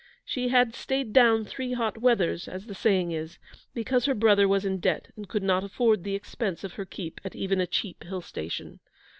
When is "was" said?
4.47-4.65